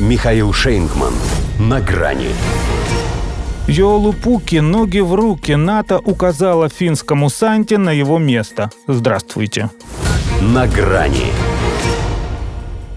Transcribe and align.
Михаил 0.00 0.52
Шейнгман. 0.52 1.12
На 1.60 1.80
грани. 1.80 2.30
Йолупуки 3.68 4.56
ноги 4.56 4.98
в 4.98 5.14
руки 5.14 5.54
НАТО 5.56 6.00
указала 6.04 6.68
финскому 6.68 7.30
Санте 7.30 7.78
на 7.78 7.90
его 7.90 8.18
место. 8.18 8.70
Здравствуйте. 8.88 9.70
На 10.40 10.66
грани. 10.66 11.32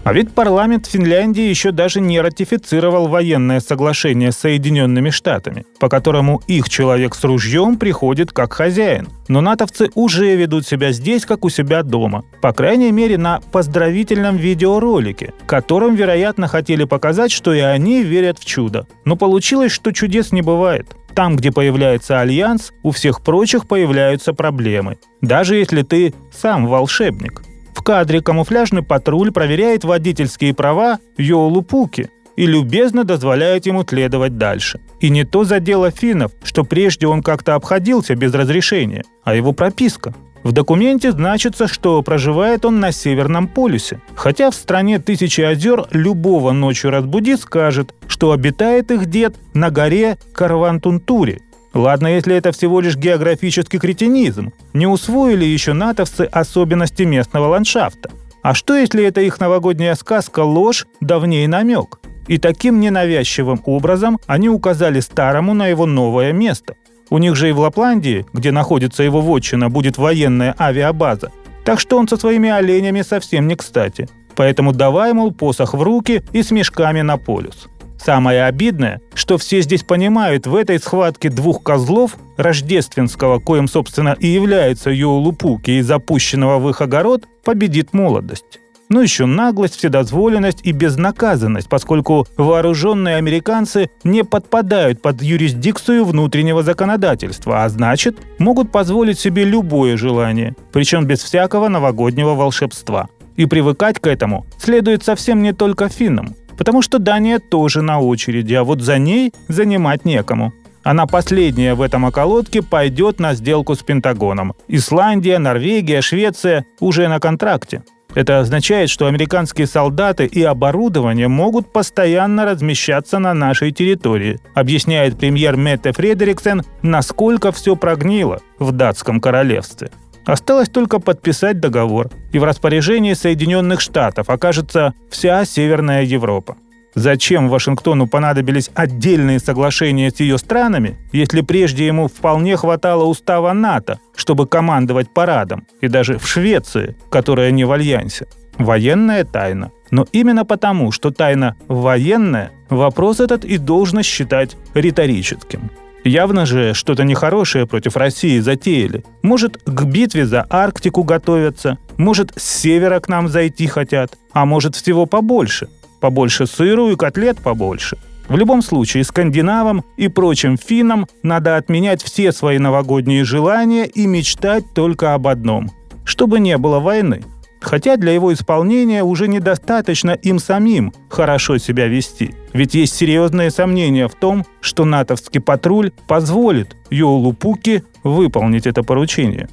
А 0.07 0.13
ведь 0.13 0.33
парламент 0.33 0.87
Финляндии 0.87 1.43
еще 1.43 1.73
даже 1.73 1.99
не 1.99 2.21
ратифицировал 2.21 3.09
военное 3.09 3.59
соглашение 3.59 4.31
с 4.31 4.37
Соединенными 4.37 5.09
Штатами, 5.09 5.65
по 5.81 5.89
которому 5.89 6.41
их 6.47 6.69
человек 6.69 7.13
с 7.13 7.25
ружьем 7.25 7.75
приходит 7.75 8.31
как 8.31 8.53
хозяин. 8.53 9.09
Но 9.27 9.41
натовцы 9.41 9.89
уже 9.95 10.33
ведут 10.37 10.65
себя 10.65 10.93
здесь, 10.93 11.25
как 11.25 11.43
у 11.43 11.49
себя 11.49 11.83
дома. 11.83 12.23
По 12.41 12.53
крайней 12.53 12.93
мере, 12.93 13.17
на 13.17 13.41
поздравительном 13.51 14.37
видеоролике, 14.37 15.33
которым, 15.45 15.95
вероятно, 15.95 16.47
хотели 16.47 16.85
показать, 16.85 17.33
что 17.33 17.53
и 17.53 17.59
они 17.59 18.01
верят 18.01 18.39
в 18.39 18.45
чудо. 18.45 18.87
Но 19.03 19.17
получилось, 19.17 19.73
что 19.73 19.91
чудес 19.91 20.31
не 20.31 20.41
бывает. 20.41 20.87
Там, 21.15 21.35
где 21.35 21.51
появляется 21.51 22.21
альянс, 22.21 22.71
у 22.81 22.91
всех 22.91 23.21
прочих 23.23 23.67
появляются 23.67 24.31
проблемы. 24.31 24.99
Даже 25.19 25.57
если 25.57 25.81
ты 25.81 26.13
сам 26.31 26.65
волшебник. 26.67 27.41
Кадре 27.87 28.21
камуфляжный 28.21 28.83
патруль 28.83 29.31
проверяет 29.31 29.85
водительские 29.85 30.53
права 30.53 30.99
Йолу 31.17 31.61
Пуки 31.61 32.09
и 32.35 32.45
любезно 32.45 33.05
дозволяет 33.05 33.65
ему 33.65 33.85
следовать 33.87 34.37
дальше. 34.37 34.81
И 34.99 35.09
не 35.09 35.23
то 35.23 35.45
за 35.45 35.61
дело 35.61 35.89
финнов, 35.89 36.33
что 36.43 36.65
прежде 36.65 37.07
он 37.07 37.23
как-то 37.23 37.55
обходился 37.55 38.13
без 38.15 38.33
разрешения, 38.33 39.05
а 39.23 39.35
его 39.35 39.53
прописка. 39.53 40.13
В 40.43 40.51
документе 40.51 41.13
значится, 41.13 41.69
что 41.69 42.01
проживает 42.01 42.65
он 42.65 42.81
на 42.81 42.91
Северном 42.91 43.47
полюсе. 43.47 44.01
Хотя 44.15 44.51
в 44.51 44.55
стране 44.55 44.99
тысячи 44.99 45.39
озер 45.39 45.85
любого 45.91 46.51
ночью 46.51 46.91
разбуди 46.91 47.37
скажет, 47.37 47.95
что 48.09 48.33
обитает 48.33 48.91
их 48.91 49.05
дед 49.05 49.35
на 49.53 49.69
горе 49.69 50.17
Карвантунтури, 50.33 51.41
Ладно, 51.77 52.07
если 52.07 52.35
это 52.35 52.51
всего 52.51 52.79
лишь 52.79 52.95
географический 52.95 53.77
кретинизм. 53.77 54.51
Не 54.73 54.87
усвоили 54.87 55.45
еще 55.45 55.73
натовцы 55.73 56.21
особенности 56.23 57.03
местного 57.03 57.49
ландшафта. 57.49 58.09
А 58.41 58.55
что, 58.55 58.75
если 58.75 59.05
это 59.05 59.21
их 59.21 59.39
новогодняя 59.39 59.93
сказка 59.93 60.39
ложь, 60.39 60.87
давнее 61.01 61.47
намек? 61.47 61.99
И 62.27 62.39
таким 62.39 62.79
ненавязчивым 62.79 63.61
образом 63.65 64.17
они 64.25 64.49
указали 64.49 65.01
старому 65.01 65.53
на 65.53 65.67
его 65.67 65.85
новое 65.85 66.33
место. 66.33 66.73
У 67.11 67.19
них 67.19 67.35
же 67.35 67.49
и 67.49 67.51
в 67.51 67.59
Лапландии, 67.59 68.25
где 68.33 68.51
находится 68.51 69.03
его 69.03 69.21
вотчина, 69.21 69.69
будет 69.69 69.99
военная 69.99 70.55
авиабаза. 70.59 71.31
Так 71.63 71.79
что 71.79 71.99
он 71.99 72.07
со 72.07 72.17
своими 72.17 72.49
оленями 72.49 73.03
совсем 73.03 73.47
не 73.47 73.55
кстати. 73.55 74.09
Поэтому 74.35 74.71
давай, 74.71 75.13
мол, 75.13 75.31
посох 75.31 75.75
в 75.75 75.81
руки 75.83 76.23
и 76.33 76.41
с 76.41 76.49
мешками 76.49 77.01
на 77.01 77.17
полюс. 77.17 77.67
Самое 77.97 78.45
обидное, 78.45 79.01
что 79.13 79.37
все 79.37 79.61
здесь 79.61 79.83
понимают, 79.83 80.47
в 80.47 80.55
этой 80.55 80.79
схватке 80.79 81.29
двух 81.29 81.63
козлов, 81.63 82.15
рождественского, 82.37 83.39
коим, 83.39 83.67
собственно, 83.67 84.15
и 84.19 84.27
является 84.27 84.89
Йоулупуки 84.89 85.71
и 85.71 85.81
запущенного 85.81 86.59
в 86.59 86.69
их 86.69 86.81
огород, 86.81 87.25
победит 87.43 87.93
молодость. 87.93 88.59
Ну 88.89 89.01
еще 89.01 89.25
наглость, 89.25 89.75
вседозволенность 89.75 90.59
и 90.63 90.71
безнаказанность, 90.71 91.67
поскольку 91.67 92.25
вооруженные 92.37 93.17
американцы 93.17 93.89
не 94.05 94.23
подпадают 94.23 95.01
под 95.01 95.21
юрисдикцию 95.21 96.05
внутреннего 96.05 96.63
законодательства, 96.63 97.65
а 97.65 97.69
значит, 97.69 98.17
могут 98.39 98.71
позволить 98.71 99.19
себе 99.19 99.43
любое 99.43 99.97
желание, 99.97 100.55
причем 100.71 101.05
без 101.05 101.21
всякого 101.21 101.67
новогоднего 101.67 102.33
волшебства. 102.33 103.09
И 103.35 103.45
привыкать 103.45 103.99
к 103.99 104.07
этому 104.07 104.45
следует 104.57 105.03
совсем 105.03 105.43
не 105.43 105.51
только 105.51 105.89
финнам, 105.89 106.33
потому 106.57 106.81
что 106.81 106.99
Дания 106.99 107.39
тоже 107.39 107.81
на 107.81 107.99
очереди, 107.99 108.53
а 108.53 108.63
вот 108.63 108.81
за 108.81 108.97
ней 108.97 109.33
занимать 109.47 110.05
некому. 110.05 110.53
Она 110.83 111.05
последняя 111.05 111.73
в 111.73 111.81
этом 111.81 112.05
околотке 112.05 112.61
пойдет 112.61 113.19
на 113.19 113.33
сделку 113.33 113.75
с 113.75 113.79
Пентагоном. 113.79 114.53
Исландия, 114.69 115.37
Норвегия, 115.37 116.01
Швеция 116.01 116.65
уже 116.79 117.09
на 117.09 117.19
контракте. 117.19 117.83
Это 118.15 118.39
означает, 118.39 118.89
что 118.89 119.07
американские 119.07 119.67
солдаты 119.67 120.25
и 120.25 120.41
оборудование 120.41 121.27
могут 121.27 121.71
постоянно 121.71 122.45
размещаться 122.45 123.19
на 123.19 123.33
нашей 123.33 123.71
территории, 123.71 124.39
объясняет 124.55 125.19
премьер 125.19 125.55
Метте 125.55 125.91
Фредериксен, 125.91 126.63
насколько 126.81 127.51
все 127.51 127.75
прогнило 127.75 128.39
в 128.57 128.71
датском 128.71 129.19
королевстве. 129.19 129.91
Осталось 130.25 130.67
только 130.69 130.99
подписать 130.99 131.59
договор, 131.59 132.09
и 132.37 132.39
в 132.39 132.43
распоряжении 132.43 133.13
Соединенных 133.13 133.81
Штатов 133.81 134.29
окажется 134.29 134.93
вся 135.09 135.43
Северная 135.43 136.03
Европа. 136.03 136.55
Зачем 136.93 137.49
Вашингтону 137.49 138.05
понадобились 138.05 138.69
отдельные 138.75 139.39
соглашения 139.39 140.11
с 140.11 140.19
ее 140.19 140.37
странами, 140.37 140.99
если 141.11 141.41
прежде 141.41 141.87
ему 141.87 142.07
вполне 142.07 142.55
хватало 142.55 143.05
устава 143.05 143.53
НАТО, 143.53 143.99
чтобы 144.15 144.45
командовать 144.45 145.11
парадом, 145.11 145.65
и 145.81 145.87
даже 145.87 146.19
в 146.19 146.27
Швеции, 146.27 146.95
которая 147.09 147.49
не 147.49 147.65
в 147.65 147.71
альянсе? 147.71 148.27
Военная 148.59 149.23
тайна. 149.23 149.71
Но 149.89 150.05
именно 150.11 150.45
потому, 150.45 150.91
что 150.91 151.09
тайна 151.09 151.55
военная, 151.67 152.51
вопрос 152.69 153.19
этот 153.19 153.45
и 153.45 153.57
должно 153.57 154.03
считать 154.03 154.55
риторическим. 154.75 155.71
Явно 156.07 156.45
же 156.45 156.73
что-то 156.73 157.03
нехорошее 157.03 157.67
против 157.67 157.97
России 157.97 158.39
затеяли. 158.39 159.03
Может, 159.23 159.57
к 159.65 159.83
битве 159.83 160.25
за 160.25 160.47
Арктику 160.49 161.03
готовятся, 161.03 161.77
может, 161.97 162.31
с 162.37 162.43
севера 162.43 163.01
к 163.01 163.09
нам 163.09 163.27
зайти 163.27 163.67
хотят, 163.67 164.17
а 164.31 164.45
может, 164.45 164.75
всего 164.75 165.05
побольше. 165.05 165.67
Побольше 165.99 166.47
сыру 166.47 166.91
и 166.91 166.95
котлет 166.95 167.39
побольше. 167.39 167.97
В 168.29 168.37
любом 168.37 168.61
случае, 168.61 169.03
скандинавам 169.03 169.83
и 169.97 170.07
прочим 170.07 170.57
финнам 170.57 171.07
надо 171.23 171.57
отменять 171.57 172.01
все 172.01 172.31
свои 172.31 172.57
новогодние 172.57 173.25
желания 173.25 173.85
и 173.85 174.05
мечтать 174.05 174.63
только 174.73 175.13
об 175.13 175.27
одном– 175.27 175.71
чтобы 176.05 176.39
не 176.39 176.57
было 176.57 176.79
войны. 176.79 177.23
Хотя 177.59 177.97
для 177.97 178.11
его 178.11 178.33
исполнения 178.33 179.03
уже 179.03 179.27
недостаточно 179.27 180.11
им 180.11 180.39
самим 180.39 180.93
хорошо 181.09 181.57
себя 181.57 181.87
вести. 181.87 182.35
Ведь 182.53 182.75
есть 182.75 182.95
серьезные 182.95 183.51
сомнения 183.51 184.07
в 184.07 184.15
том, 184.15 184.45
что 184.61 184.85
натовский 184.85 185.41
патруль 185.41 185.91
позволит 186.07 186.75
Йолу 186.89 187.33
Пуки 187.33 187.83
выполнить 188.03 188.67
это 188.67 188.83
поручение. 188.83 189.49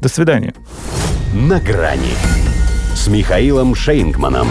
До 0.00 0.08
свидания. 0.08 0.54
На 1.32 1.60
грани 1.60 2.14
с 2.94 3.08
Михаилом 3.08 3.74
Шейнгманом. 3.74 4.48